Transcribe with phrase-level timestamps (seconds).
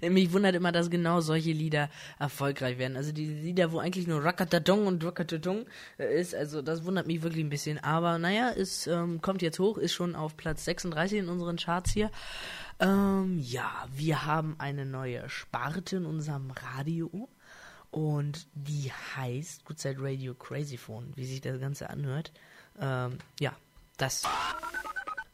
[0.10, 2.96] Mich wundert immer, dass genau solche Lieder erfolgreich werden.
[2.96, 5.66] Also die Lieder, wo eigentlich nur Rakatatong und Rakatatong
[5.98, 7.78] äh, ist, also das wundert mich wirklich ein bisschen.
[7.78, 11.92] Aber naja, es ähm, kommt jetzt hoch, ist schon auf Platz 36 in unseren Charts
[11.92, 12.10] hier.
[12.80, 17.28] Ähm, ja, wir haben eine neue Sparte in unserem Radio.
[17.90, 22.32] Und die heißt Good Side Radio Crazy Phone, wie sich das Ganze anhört.
[22.78, 23.56] Ähm, ja,
[23.96, 24.24] das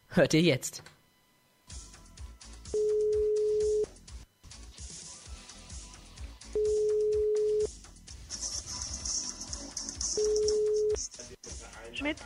[0.08, 0.82] hört ihr jetzt.
[12.04, 12.18] Schmidt?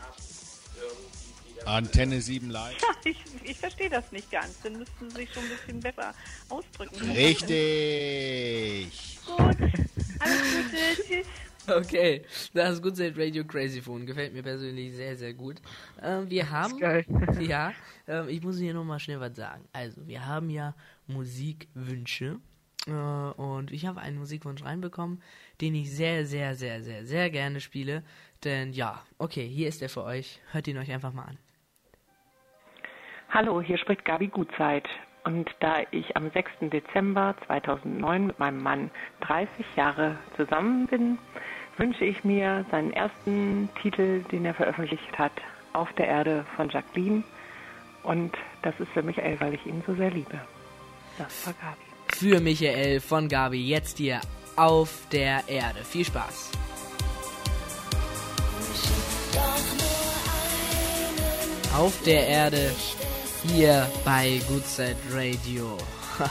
[1.64, 2.77] Antenne 7 live.
[3.05, 4.60] Ich, ich verstehe das nicht ganz.
[4.62, 6.12] Dann müssten Sie sich schon ein bisschen besser
[6.48, 7.10] ausdrücken.
[7.12, 8.91] Richtig.
[9.24, 9.38] Gut.
[10.18, 11.06] Alles Gute.
[11.06, 11.27] Tschüss.
[11.68, 14.04] Okay, das ist Good Side Radio Crazy Phone.
[14.04, 15.60] Gefällt mir persönlich sehr, sehr gut.
[16.02, 16.76] Ähm, wir haben.
[16.79, 17.04] geil.
[17.40, 17.73] Ja,
[18.09, 19.65] ähm, ich muss hier nochmal schnell was sagen.
[19.73, 20.74] Also, wir haben ja
[21.06, 22.40] Musikwünsche.
[22.88, 25.23] Äh, und ich habe einen Musikwunsch reinbekommen,
[25.60, 28.02] den ich sehr, sehr, sehr, sehr, sehr gerne spiele.
[28.45, 30.41] Denn ja, okay, hier ist er für euch.
[30.53, 31.39] Hört ihn euch einfach mal an.
[33.31, 34.89] Hallo, hier spricht Gabi Gutzeit.
[35.25, 36.51] Und da ich am 6.
[36.73, 41.19] Dezember 2009 mit meinem Mann 30 Jahre zusammen bin,
[41.77, 45.33] wünsche ich mir seinen ersten Titel, den er veröffentlicht hat,
[45.75, 47.23] Auf der Erde von Jacqueline.
[48.03, 50.41] Und das ist für Michael, weil ich ihn so sehr liebe.
[51.19, 51.89] Das war Gabi.
[52.16, 54.21] Für Michael von Gabi jetzt hier
[54.57, 55.85] auf der Erde.
[55.85, 56.53] Viel Spaß.
[61.79, 62.74] Auf der Erde
[63.46, 65.78] hier bei Good Side Radio.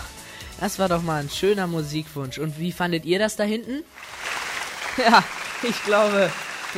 [0.59, 2.39] Das war doch mal ein schöner Musikwunsch.
[2.39, 3.83] Und wie fandet ihr das da hinten?
[4.97, 5.23] Ja,
[5.63, 6.31] ich glaube,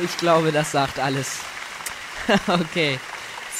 [0.04, 1.38] ich glaube, das sagt alles.
[2.46, 3.00] okay.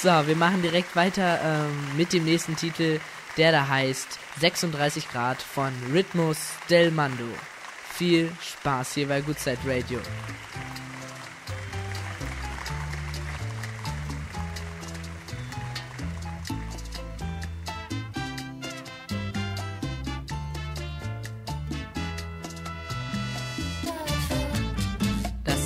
[0.01, 3.01] So, wir machen direkt weiter ähm, mit dem nächsten Titel,
[3.37, 7.25] der da heißt 36 Grad von Rhythmus del Mando.
[7.95, 9.99] Viel Spaß hier bei Good Side Radio.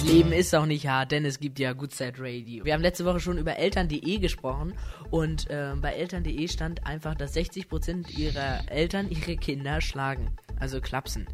[0.04, 2.66] Leben ist auch nicht hart, denn es gibt ja Good Side Radio.
[2.66, 4.75] Wir haben letzte Woche schon über Eltern.de gesprochen
[5.10, 11.26] und ähm, bei Eltern.de stand einfach, dass 60% ihrer Eltern ihre Kinder schlagen, also klapsen.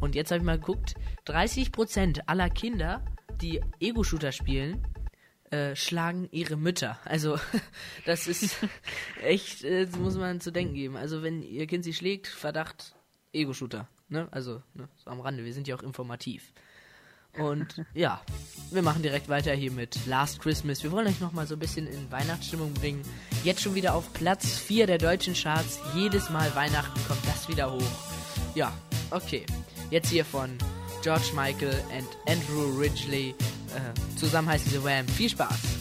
[0.00, 0.94] Und jetzt habe ich mal geguckt,
[1.26, 3.02] 30% aller Kinder,
[3.40, 4.86] die Ego-Shooter spielen,
[5.50, 6.98] äh, schlagen ihre Mütter.
[7.06, 7.38] Also
[8.04, 8.58] das ist
[9.22, 10.96] echt, äh, das muss man zu denken geben.
[10.96, 12.94] Also wenn ihr Kind sie schlägt, Verdacht
[13.32, 13.88] Ego-Shooter.
[14.10, 14.28] Ne?
[14.30, 14.86] Also ne?
[14.96, 16.52] so am Rande, wir sind ja auch informativ.
[17.38, 18.20] Und ja,
[18.70, 20.82] wir machen direkt weiter hier mit Last Christmas.
[20.82, 23.02] Wir wollen euch nochmal so ein bisschen in Weihnachtsstimmung bringen.
[23.44, 25.80] Jetzt schon wieder auf Platz 4 der deutschen Charts.
[25.94, 27.82] Jedes Mal Weihnachten kommt das wieder hoch.
[28.54, 28.72] Ja,
[29.10, 29.46] okay.
[29.90, 30.50] Jetzt hier von
[31.02, 33.30] George Michael und Andrew Ridgely.
[33.30, 35.06] Äh, zusammen heißen sie Wham.
[35.08, 35.78] Viel Spaß.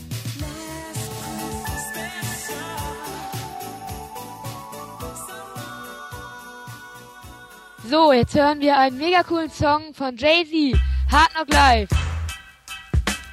[7.89, 10.77] So, jetzt hören wir einen mega coolen Song von Jay-Z.
[11.09, 11.89] Hard Knock Live.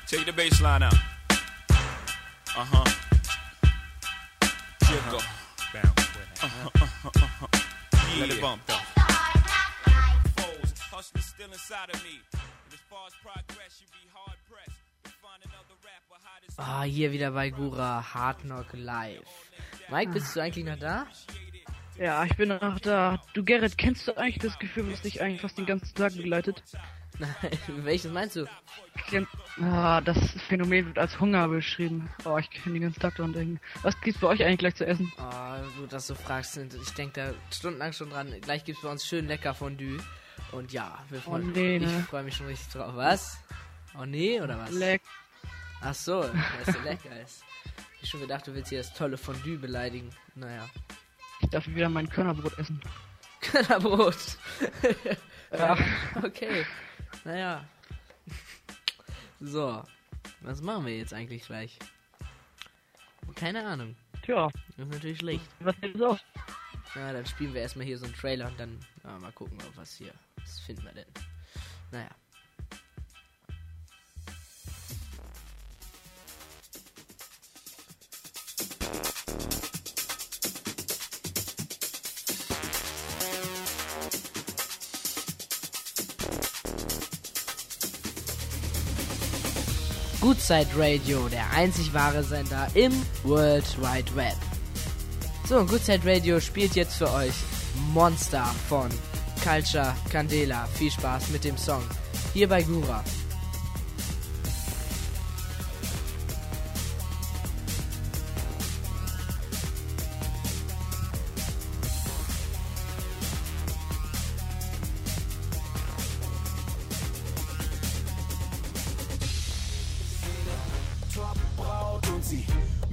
[0.07, 0.95] Take the bass line out.
[2.57, 2.85] Uh huh.
[4.87, 5.19] Here go.
[8.21, 8.75] Let it bump though.
[10.93, 12.21] Hustling still inside of me.
[12.33, 14.79] And as far as progress, you be hard pressed
[16.56, 19.25] Ah, hier wieder bei Gura Hard Knock Live.
[19.91, 21.06] Mike, bist du eigentlich noch da?
[21.99, 23.21] Ja, ich bin noch da.
[23.35, 26.62] Du, Gerrit, kennst du eigentlich das Gefühl, was dich eigentlich fast den ganzen Tag begleitet?
[27.69, 28.47] Welches meinst du?
[29.61, 32.09] Ah, das Phänomen wird als Hunger beschrieben.
[32.25, 33.61] Oh, ich kann den ganzen Tag daran denken.
[33.83, 35.13] Was gibt's bei euch eigentlich gleich zu essen?
[35.19, 36.57] Oh, gut, dass du fragst.
[36.57, 38.35] Ich denke da stundenlang schon dran.
[38.41, 39.99] Gleich gibt's bei uns schön lecker Fondue.
[40.53, 42.07] Und ja, wir freuen nee, ich ne?
[42.09, 42.95] freue mich schon richtig drauf.
[42.95, 43.39] Was?
[43.99, 44.71] Oh nee, oder was?
[44.71, 45.03] Leck.
[45.81, 46.33] Ach so, weil
[46.67, 47.45] es so lecker ist.
[48.01, 50.11] Ich hab schon gedacht, du willst hier das tolle Fondue beleidigen.
[50.35, 50.69] Naja.
[51.41, 52.81] Ich darf wieder mein Körnerbrot essen.
[53.41, 54.38] Körnerbrot.
[55.53, 55.77] Ja.
[56.23, 56.65] Okay.
[57.25, 57.65] Naja.
[59.41, 59.82] So.
[60.43, 61.79] Was machen wir jetzt eigentlich gleich?
[63.35, 63.97] Keine Ahnung.
[64.23, 65.49] Tja, Das ist natürlich schlecht.
[65.61, 66.21] was ist auf?
[66.94, 69.76] Na, dann spielen wir erstmal hier so einen Trailer und dann ja, mal gucken, ob
[69.76, 70.12] was hier.
[70.37, 71.06] Was finden wir denn?
[71.91, 72.11] Naja.
[90.25, 92.93] Goodside Radio, der einzig wahre Sender im
[93.25, 94.37] World Wide Web.
[95.47, 97.35] So, Goodside Radio spielt jetzt für euch
[97.93, 98.88] Monster von
[99.43, 100.67] Culture Candela.
[100.79, 101.82] Viel Spaß mit dem Song.
[102.32, 103.05] Hier bei Gura.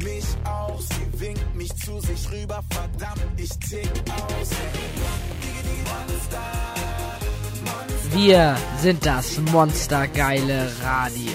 [0.03, 0.79] Mich auch.
[0.79, 4.51] Sie winkt mich zu sich rüber, verdammt, ich tick aus.
[8.13, 11.31] Wir sind das monstergeile Radio.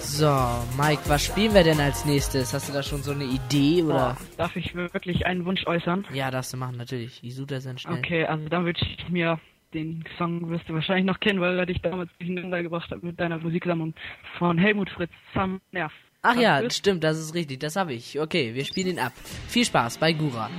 [0.00, 0.32] So,
[0.78, 2.54] Mike, was spielen wir denn als nächstes?
[2.54, 4.16] Hast du da schon so eine Idee oder?
[4.18, 6.06] Oh, darf ich wirklich einen Wunsch äußern?
[6.12, 7.22] Ja, darfst du machen, natürlich.
[7.22, 7.98] Ich suche das dann schnell.
[7.98, 9.38] Okay, also dann würde ich mir
[9.74, 13.20] den Song wirst du wahrscheinlich noch kennen, weil er dich damals durcheinander gebracht hat mit
[13.20, 13.94] deiner Musiksammlung
[14.38, 15.92] von Helmut Fritz Sam Nerv.
[16.28, 18.18] Ach ja, stimmt, das ist richtig, das habe ich.
[18.18, 19.12] Okay, wir spielen ihn ab.
[19.46, 20.50] Viel Spaß bei Gura.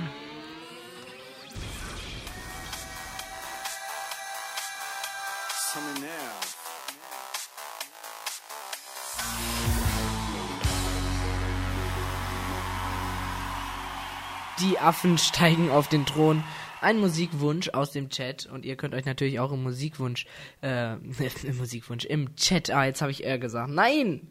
[14.60, 16.42] Die Affen steigen auf den Thron.
[16.80, 20.24] Ein Musikwunsch aus dem Chat und ihr könnt euch natürlich auch im Musikwunsch,
[20.62, 20.94] äh,
[21.42, 23.70] im Musikwunsch, im Chat, ah, jetzt habe ich R gesagt.
[23.70, 24.28] Nein!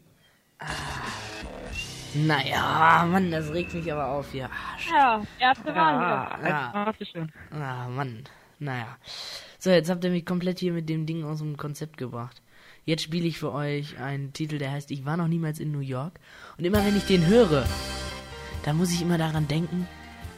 [0.58, 0.66] Ah,
[2.14, 4.46] naja, Mann, das regt mich aber auf hier.
[4.46, 6.38] Ah, Ja, erste Wahl.
[6.42, 6.94] Ja, Ja.
[7.12, 7.30] schon.
[7.50, 8.24] Ah, Mann.
[8.58, 8.96] Naja.
[9.58, 12.42] So, jetzt habt ihr mich komplett hier mit dem Ding aus dem Konzept gebracht.
[12.84, 15.80] Jetzt spiele ich für euch einen Titel, der heißt Ich war noch niemals in New
[15.80, 16.18] York.
[16.56, 17.64] Und immer wenn ich den höre,
[18.64, 19.86] dann muss ich immer daran denken,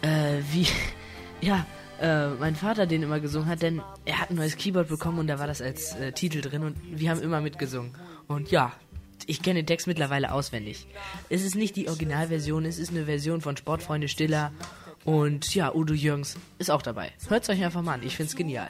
[0.02, 0.66] äh, wie,
[1.40, 1.64] ja,
[2.00, 5.26] äh, mein Vater den immer gesungen hat, denn er hat ein neues Keyboard bekommen und
[5.28, 7.92] da war das als äh, Titel drin und wir haben immer mitgesungen.
[8.26, 8.72] Und ja,
[9.30, 10.86] ich kenne den Text mittlerweile auswendig.
[11.28, 14.52] Es ist nicht die Originalversion, es ist eine Version von Sportfreunde Stiller
[15.04, 17.12] und ja, Udo Jürgens ist auch dabei.
[17.28, 18.68] Hört's euch einfach mal an, ich find's genial.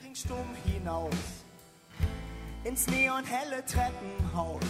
[0.67, 1.15] hinaus
[2.65, 4.61] ins neonhelle Treppenhaus.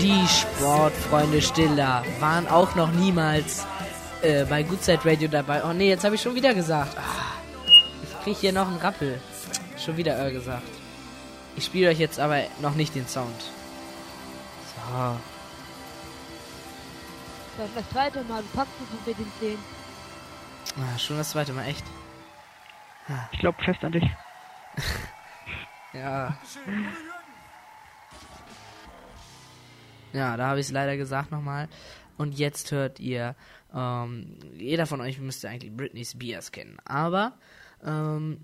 [0.00, 3.66] Die Sportfreunde Stiller waren auch noch niemals
[4.22, 5.62] äh, bei Goodside Radio dabei.
[5.64, 6.96] Oh nee, jetzt habe ich schon wieder gesagt.
[6.96, 7.34] Ah,
[8.02, 9.20] ich krieg hier noch einen Rappel.
[9.76, 10.79] Schon wieder äh gesagt.
[11.56, 13.40] Ich spiele euch jetzt aber noch nicht den Sound.
[14.74, 15.16] So.
[17.56, 18.42] Das ist das zweite Mal.
[18.42, 19.58] Du packst es mit den Zehen.
[20.76, 21.84] Ah, schon das zweite Mal, echt.
[23.32, 24.04] Ich glaube fest an dich.
[25.92, 26.38] Ja.
[30.12, 31.68] Ja, da habe ich es leider gesagt nochmal.
[32.16, 33.34] Und jetzt hört ihr,
[33.74, 36.78] ähm, jeder von euch müsste eigentlich Britney Spears kennen.
[36.84, 37.32] Aber
[37.84, 38.38] ähm,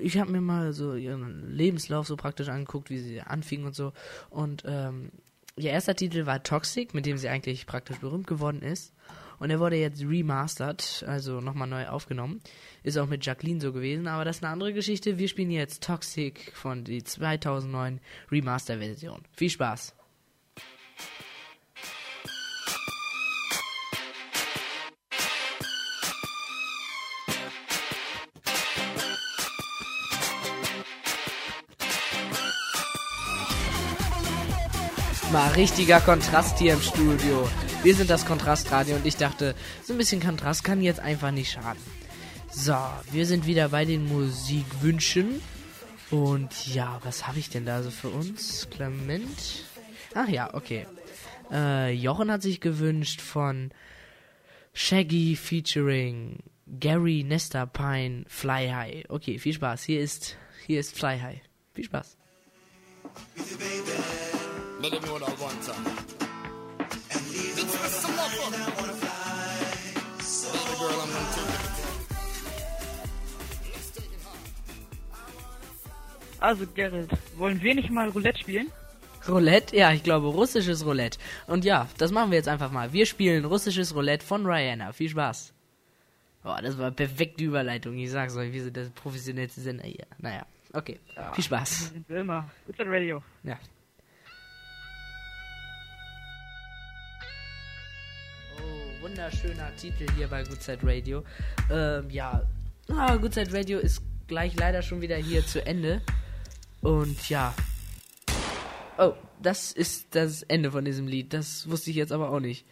[0.00, 3.92] ich habe mir mal so ihren Lebenslauf so praktisch angeguckt, wie sie anfing und so.
[4.30, 5.10] Und ähm,
[5.56, 8.92] ihr erster Titel war Toxic, mit dem sie eigentlich praktisch berühmt geworden ist.
[9.38, 12.40] Und er wurde jetzt remastered, also nochmal neu aufgenommen.
[12.82, 15.18] Ist auch mit Jacqueline so gewesen, aber das ist eine andere Geschichte.
[15.18, 18.00] Wir spielen jetzt Toxic von die 2009
[18.30, 19.22] Remaster-Version.
[19.32, 19.94] Viel Spaß.
[35.34, 37.50] Mal richtiger Kontrast hier im Studio.
[37.82, 41.50] Wir sind das Kontrastradio und ich dachte, so ein bisschen Kontrast kann jetzt einfach nicht
[41.50, 41.82] schaden.
[42.52, 42.76] So,
[43.10, 45.42] wir sind wieder bei den Musikwünschen.
[46.12, 48.68] Und ja, was habe ich denn da so für uns?
[48.70, 49.64] Clement?
[50.14, 50.86] Ach ja, okay.
[51.50, 53.72] Äh, Jochen hat sich gewünscht von
[54.72, 56.44] Shaggy featuring
[56.78, 59.04] Gary Nesta Pine Fly High.
[59.08, 59.82] Okay, viel Spaß.
[59.82, 61.40] Hier ist, hier ist Fly High.
[61.72, 62.18] Viel Spaß.
[64.84, 65.96] Let them know that one time.
[67.00, 68.08] It's Mr.
[68.18, 68.52] Muffin.
[70.52, 71.64] Baby girl, I'm it.
[76.38, 78.70] Also Gerrit, wollen wir nicht mal Roulette spielen?
[79.26, 79.74] Roulette?
[79.74, 81.18] Ja, ich glaube russisches Roulette.
[81.46, 82.92] Und ja, das machen wir jetzt einfach mal.
[82.92, 84.92] Wir spielen russisches Roulette von Rihanna.
[84.92, 85.54] Viel Spaß.
[86.42, 87.96] Boah, das war perfekte Überleitung.
[87.96, 90.04] Ich sag's euch, wir sind das professionellste Sender hier.
[90.18, 91.00] Naja, okay.
[91.32, 91.88] Viel Spaß.
[91.94, 92.50] Sind wir immer.
[92.66, 93.22] Good Radio.
[93.44, 93.58] Ja.
[99.04, 101.24] Wunderschöner Titel hier bei Good Side Radio.
[101.70, 102.42] Ähm, ja.
[102.88, 106.00] Ah, Good Side Radio ist gleich leider schon wieder hier zu Ende.
[106.80, 107.54] Und ja.
[108.96, 111.34] Oh, das ist das Ende von diesem Lied.
[111.34, 112.64] Das wusste ich jetzt aber auch nicht.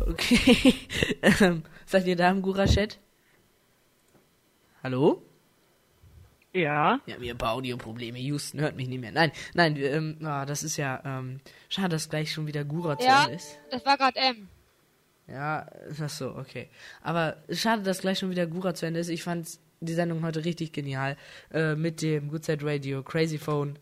[0.00, 0.72] Okay.
[1.40, 2.98] ähm, seid ihr da im Gura-Chat?
[4.82, 5.22] Hallo?
[6.54, 7.00] Ja.
[7.04, 8.18] Wir haben hier ein paar Audioprobleme.
[8.18, 9.12] Houston hört mich nicht mehr.
[9.12, 13.04] Nein, nein, ähm, ah, das ist ja, ähm, schade, dass gleich schon wieder Gura zu
[13.04, 13.58] Ja, Ende ist.
[13.70, 14.48] das war gerade M.
[15.28, 15.66] Ja,
[16.00, 16.68] ach so, okay.
[17.02, 19.08] Aber schade, dass gleich schon wieder Gura zu Ende ist.
[19.08, 19.48] Ich fand
[19.80, 21.16] die Sendung heute richtig genial.
[21.52, 23.78] Äh, mit dem Good Side Radio, Crazy Phone.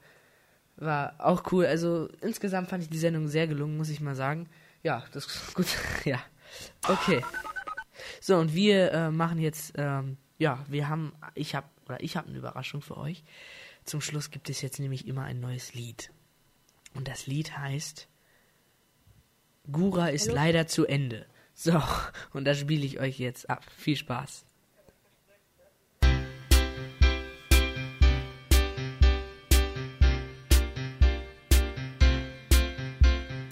[0.77, 1.67] War auch cool.
[1.67, 4.49] Also insgesamt fand ich die Sendung sehr gelungen, muss ich mal sagen.
[4.83, 5.67] Ja, das ist gut.
[6.05, 6.19] ja.
[6.89, 7.23] Okay.
[8.21, 12.29] So, und wir äh, machen jetzt, ähm, ja, wir haben, ich habe, oder ich habe
[12.29, 13.23] eine Überraschung für euch.
[13.85, 16.11] Zum Schluss gibt es jetzt nämlich immer ein neues Lied.
[16.95, 18.09] Und das Lied heißt
[19.71, 21.27] Gura ist leider zu Ende.
[21.55, 21.81] So,
[22.33, 23.65] und das spiele ich euch jetzt ab.
[23.77, 24.45] Viel Spaß.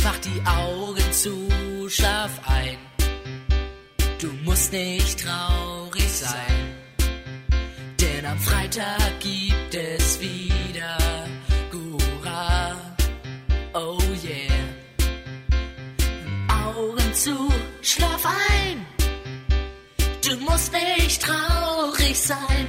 [0.04, 1.48] Mach die Augen zu,
[1.88, 2.76] schlaf ein.
[4.20, 6.76] Du musst nicht traurig sein.
[8.00, 10.51] Denn am Freitag gibt es wieder
[22.32, 22.66] sein.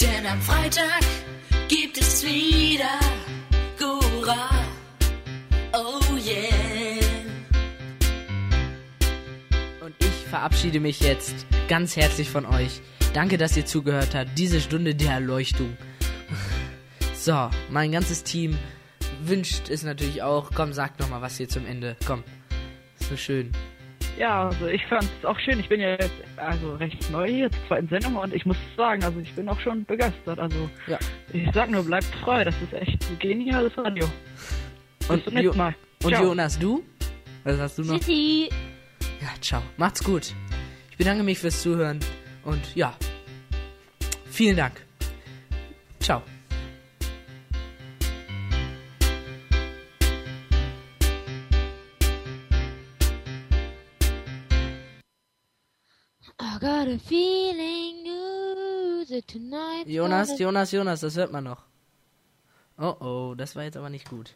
[0.00, 1.00] Denn am Freitag
[1.68, 2.98] gibt es wieder
[3.78, 4.50] Gura.
[5.72, 7.04] Oh yeah.
[9.80, 12.80] Und ich verabschiede mich jetzt ganz herzlich von euch.
[13.12, 14.36] Danke, dass ihr zugehört habt.
[14.36, 15.76] Diese Stunde der Erleuchtung.
[17.14, 18.58] So, mein ganzes Team
[19.22, 20.50] wünscht es natürlich auch.
[20.52, 21.96] Komm, sag noch mal was hier zum Ende.
[22.06, 22.24] Komm.
[23.08, 23.52] So schön.
[24.18, 25.58] Ja, also ich fand es auch schön.
[25.58, 29.02] Ich bin ja jetzt also recht neu hier zur zweiten Sendung und ich muss sagen,
[29.02, 30.38] also ich bin auch schon begeistert.
[30.38, 30.98] Also Ja.
[31.32, 32.44] ich sag nur, bleibt frei.
[32.44, 34.06] Das ist echt ein geniales Radio.
[35.08, 35.74] Und, Bis zum Mal.
[36.04, 36.22] und Ciao.
[36.24, 36.84] Jonas, du?
[37.42, 37.98] Was hast du noch?
[37.98, 38.48] Tschüssi.
[39.20, 39.62] Ja, ciao.
[39.76, 40.32] Macht's gut.
[40.92, 41.98] Ich bedanke mich fürs Zuhören
[42.44, 42.94] und ja.
[44.30, 44.83] Vielen Dank.
[56.84, 59.84] Got a feeling ooh, that tonight.
[59.86, 61.62] Jonas, Jonas, Jonas, das hört man noch.
[62.78, 64.34] Oh oh, das war jetzt aber nicht gut.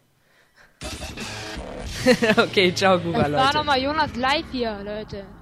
[2.37, 3.57] okay, ciao, Guga, Das war Leute.
[3.59, 5.27] nochmal Jonas live hier, Leute.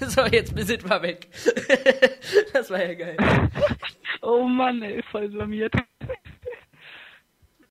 [0.00, 1.28] So, jetzt sind wir weg.
[2.52, 3.16] das war ja geil.
[4.22, 5.74] Oh Mann, ey, voll blamiert.